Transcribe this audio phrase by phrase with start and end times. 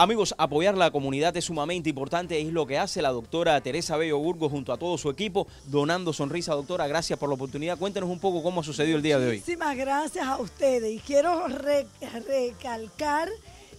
[0.00, 4.16] Amigos, apoyar la comunidad es sumamente importante, es lo que hace la doctora Teresa Bello
[4.18, 6.54] Burgos junto a todo su equipo, donando sonrisa.
[6.54, 7.76] Doctora, gracias por la oportunidad.
[7.76, 9.36] Cuéntenos un poco cómo ha sucedido el día de hoy.
[9.38, 13.28] Muchísimas gracias a ustedes y quiero recalcar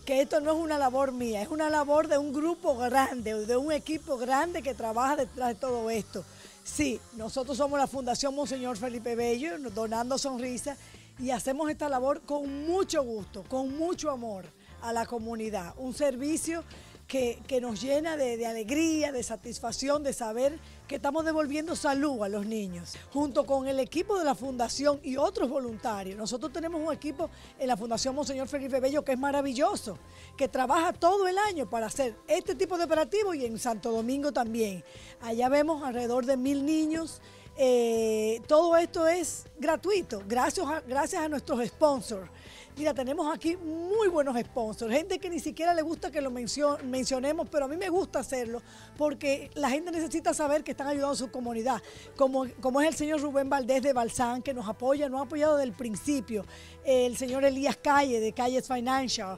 [0.05, 3.55] que esto no es una labor mía, es una labor de un grupo grande, de
[3.55, 6.25] un equipo grande que trabaja detrás de todo esto.
[6.65, 10.75] Sí, nosotros somos la Fundación Monseñor Felipe Bello, donando sonrisa,
[11.17, 15.73] y hacemos esta labor con mucho gusto, con mucho amor a la comunidad.
[15.77, 16.63] Un servicio
[17.09, 22.45] que, nos llena de, alegría, de satisfacción, de saber que estamos devolviendo salud a los
[22.45, 22.93] niños.
[23.11, 27.67] Junto con el equipo de la Fundación y otros voluntarios, nosotros tenemos un equipo en
[27.67, 29.97] la Fundación Monseñor Felipe Bello que es maravilloso,
[30.37, 34.31] que trabaja todo el año para hacer este tipo de operativos y en Santo Domingo
[34.31, 34.83] también.
[35.21, 37.21] Allá vemos alrededor de mil niños.
[37.57, 42.29] Eh, todo esto es gratuito, gracias gracias a nuestros sponsors.
[42.77, 47.47] Mira, tenemos aquí muy buenos sponsors, gente que ni siquiera le gusta que lo mencionemos,
[47.49, 48.61] pero a mí me gusta hacerlo
[48.97, 51.81] porque la gente necesita saber que están ayudando a su comunidad,
[52.15, 55.57] como, como es el señor Rubén Valdés de Balsán, que nos apoya, nos ha apoyado
[55.57, 56.45] desde el principio,
[56.85, 59.37] el señor Elías Calle de Calles Financial,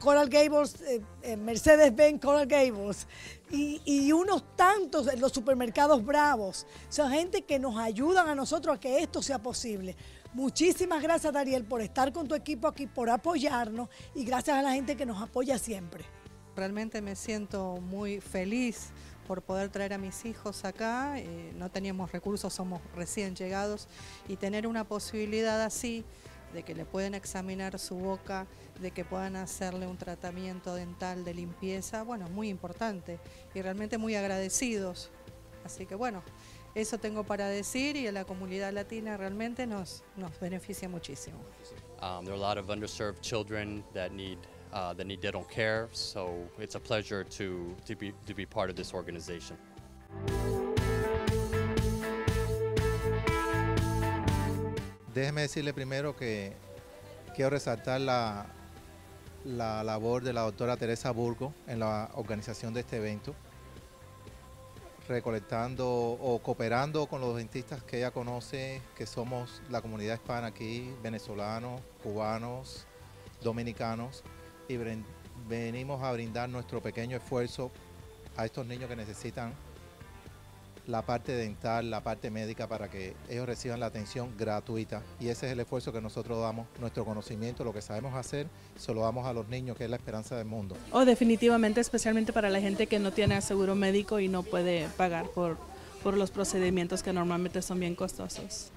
[0.00, 3.06] Coral Gables, eh, eh, Mercedes-Benz Coral Gables,
[3.52, 6.66] y, unos tantos los supermercados bravos.
[6.88, 9.96] Son gente que nos ayudan a nosotros a que esto sea posible.
[10.32, 14.72] Muchísimas gracias, Dariel, por estar con tu equipo aquí, por apoyarnos y gracias a la
[14.72, 16.04] gente que nos apoya siempre.
[16.54, 18.90] Realmente me siento muy feliz
[19.26, 21.18] por poder traer a mis hijos acá.
[21.18, 23.88] Eh, no teníamos recursos, somos recién llegados
[24.28, 26.04] y tener una posibilidad así
[26.52, 28.46] de que le pueden examinar su boca,
[28.80, 33.18] de que puedan hacerle un tratamiento dental de limpieza, bueno, muy importante
[33.54, 35.10] y realmente muy agradecidos.
[35.64, 36.22] Así que bueno,
[36.74, 41.38] eso tengo para decir y a la comunidad latina realmente nos, nos beneficia muchísimo.
[42.02, 44.38] Um, there are a lot of underserved children that need
[44.72, 48.70] uh, that need dental care, so it's a pleasure to, to, be, to be part
[48.70, 49.56] of this organization.
[55.12, 56.52] Déjeme decirle primero que
[57.34, 58.46] quiero resaltar la,
[59.44, 63.34] la labor de la doctora Teresa Burgo en la organización de este evento
[65.10, 70.94] recolectando o cooperando con los dentistas que ella conoce, que somos la comunidad hispana aquí,
[71.02, 72.86] venezolanos, cubanos,
[73.42, 74.22] dominicanos,
[74.68, 74.78] y
[75.48, 77.72] venimos a brindar nuestro pequeño esfuerzo
[78.36, 79.52] a estos niños que necesitan
[80.90, 85.02] la parte dental, la parte médica para que ellos reciban la atención gratuita.
[85.18, 88.46] Y ese es el esfuerzo que nosotros damos, nuestro conocimiento, lo que sabemos hacer,
[88.76, 90.76] se lo damos a los niños, que es la esperanza del mundo.
[90.92, 95.28] Oh, definitivamente, especialmente para la gente que no tiene seguro médico y no puede pagar
[95.30, 95.56] por,
[96.02, 98.72] por los procedimientos que normalmente son bien costosos.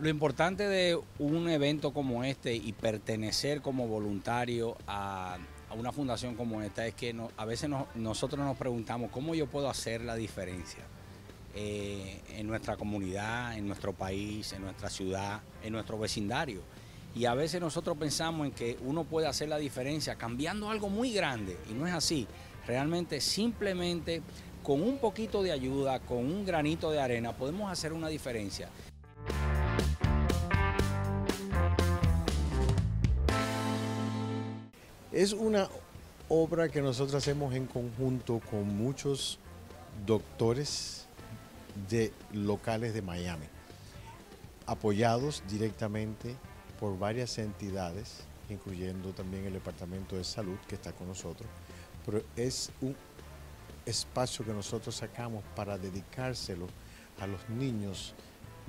[0.00, 5.38] Lo importante de un evento como este y pertenecer como voluntario a,
[5.76, 10.02] una fundación como esta es que a veces nosotros nos preguntamos cómo yo puedo hacer
[10.02, 10.84] la diferencia.
[11.54, 16.62] Eh, en nuestra comunidad, en nuestro país, en nuestra ciudad, en nuestro vecindario.
[17.14, 21.12] Y a veces nosotros pensamos en que uno puede hacer la diferencia cambiando algo muy
[21.12, 22.28] grande y no es así.
[22.66, 24.22] Realmente simplemente
[24.62, 28.68] con un poquito de ayuda, con un granito de arena, podemos hacer una diferencia.
[35.10, 35.68] Es una
[36.28, 39.38] obra que nosotros hacemos en conjunto con muchos
[40.06, 41.07] doctores
[41.88, 43.46] de locales de Miami,
[44.66, 46.36] apoyados directamente
[46.78, 51.48] por varias entidades, incluyendo también el Departamento de Salud que está con nosotros,
[52.04, 52.96] pero es un
[53.84, 56.66] espacio que nosotros sacamos para dedicárselo
[57.20, 58.14] a los niños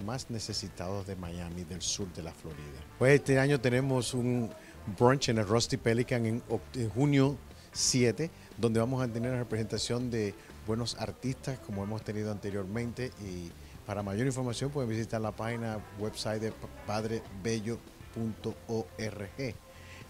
[0.06, 2.80] más necesitados de Miami, del sur de la Florida.
[2.98, 4.50] Pues este año tenemos un
[4.98, 6.44] brunch en el Rusty Pelican en,
[6.74, 7.38] en junio
[7.74, 10.34] 7, donde vamos a tener la representación de
[10.70, 13.50] buenos artistas como hemos tenido anteriormente y
[13.88, 16.54] para mayor información pueden visitar la página website de
[16.86, 17.80] padrebello.org.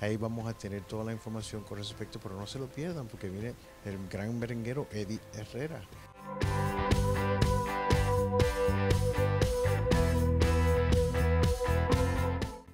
[0.01, 3.29] Ahí vamos a tener toda la información con respecto, pero no se lo pierdan porque
[3.29, 3.53] viene
[3.85, 5.79] el gran merenguero Eddie Herrera.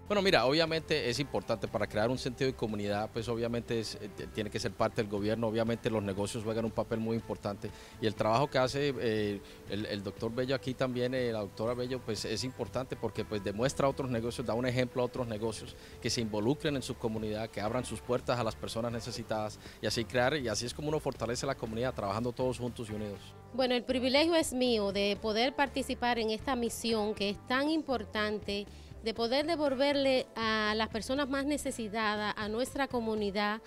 [0.08, 4.08] Bueno, mira, obviamente es importante para crear un sentido de comunidad, pues obviamente es, eh,
[4.36, 8.06] tiene que ser parte del gobierno, obviamente los negocios juegan un papel muy importante y
[8.06, 12.24] el trabajo que hace eh, el, doctor Bello aquí también, eh, la doctora Bello, pues
[12.24, 16.12] es importante porque pues demuestra a otros negocios, da un ejemplo a otros negocios que
[16.12, 20.06] se involucren en su comunidad, que abran sus puertas a las personas necesitadas y así
[20.06, 23.34] crear, y así es como uno fortalece la comunidad, trabajando todos juntos y unidos.
[23.56, 28.68] Bueno, el privilegio es mío de poder participar en esta misión que es tan importante
[29.06, 33.62] de poder devolverle a las personas más necesitadas, a nuestra comunidad,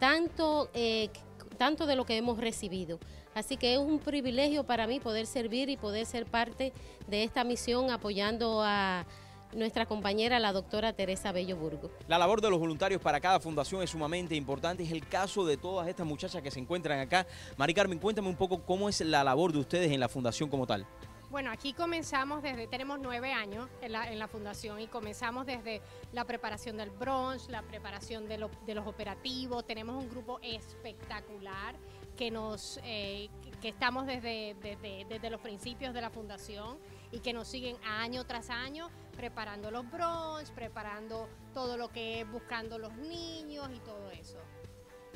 [0.00, 1.10] tanto, eh,
[1.56, 2.98] tanto de lo que hemos recibido.
[3.32, 6.72] Así que es un privilegio para mí poder servir y poder ser parte
[7.06, 9.06] de esta misión apoyando a
[9.52, 11.90] nuestra compañera, la doctora Teresa Bello Burgo.
[12.08, 14.82] La labor de los voluntarios para cada fundación es sumamente importante.
[14.82, 17.28] Es el caso de todas estas muchachas que se encuentran acá.
[17.56, 20.66] Mari Carmen, cuéntame un poco cómo es la labor de ustedes en la fundación como
[20.66, 20.84] tal.
[21.30, 25.80] Bueno, aquí comenzamos desde, tenemos nueve años en la, en la, fundación y comenzamos desde
[26.12, 29.64] la preparación del brunch, la preparación de, de los operativos.
[29.64, 31.76] Tenemos un grupo espectacular
[32.16, 33.28] que nos eh,
[33.60, 36.78] que estamos desde, desde, desde, los principios de la fundación
[37.12, 42.30] y que nos siguen año tras año preparando los brunch, preparando todo lo que es
[42.30, 44.38] buscando los niños y todo eso.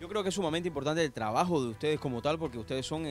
[0.00, 3.04] Yo creo que es sumamente importante el trabajo de ustedes como tal, porque ustedes son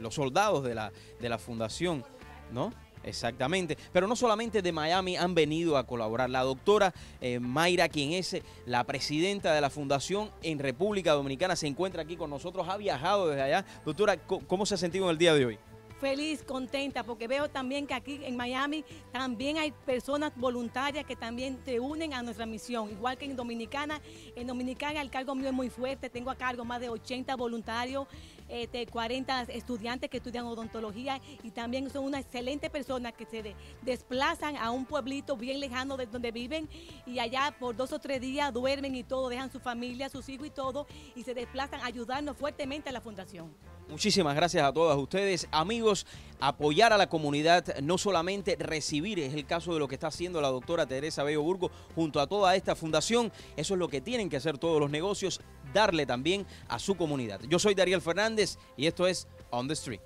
[0.00, 2.04] los soldados de la, de la fundación,
[2.52, 2.72] ¿no?
[3.04, 6.30] Exactamente, pero no solamente de Miami han venido a colaborar.
[6.30, 8.36] La doctora eh, Mayra, quien es
[8.66, 13.28] la presidenta de la fundación en República Dominicana, se encuentra aquí con nosotros, ha viajado
[13.28, 13.64] desde allá.
[13.84, 15.58] Doctora, ¿cómo se ha sentido en el día de hoy?
[15.98, 21.58] Feliz, contenta, porque veo también que aquí en Miami también hay personas voluntarias que también
[21.64, 24.00] se unen a nuestra misión, igual que en Dominicana.
[24.34, 28.06] En Dominicana el cargo mío es muy fuerte, tengo a cargo más de 80 voluntarios,
[28.48, 33.54] este, 40 estudiantes que estudian odontología y también son una excelente personas que se de,
[33.82, 36.68] desplazan a un pueblito bien lejano de donde viven
[37.04, 40.46] y allá por dos o tres días duermen y todo, dejan su familia, sus hijos
[40.46, 41.88] y todo y se desplazan a
[42.34, 43.52] fuertemente a la fundación.
[43.88, 45.48] Muchísimas gracias a todas ustedes.
[46.40, 50.40] Apoyar a la comunidad, no solamente recibir, es el caso de lo que está haciendo
[50.40, 53.32] la doctora Teresa Bello Burgo junto a toda esta fundación.
[53.56, 55.40] Eso es lo que tienen que hacer todos los negocios,
[55.74, 57.40] darle también a su comunidad.
[57.48, 60.00] Yo soy Dariel Fernández y esto es On the Street.